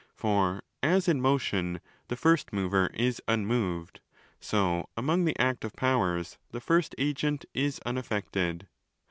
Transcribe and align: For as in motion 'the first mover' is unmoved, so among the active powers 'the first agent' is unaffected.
For 0.15 0.63
as 0.81 1.07
in 1.07 1.21
motion 1.21 1.79
'the 2.07 2.15
first 2.15 2.51
mover' 2.51 2.89
is 2.95 3.21
unmoved, 3.27 3.99
so 4.39 4.89
among 4.97 5.25
the 5.25 5.37
active 5.37 5.75
powers 5.75 6.39
'the 6.49 6.59
first 6.59 6.95
agent' 6.97 7.45
is 7.53 7.79
unaffected. 7.85 8.67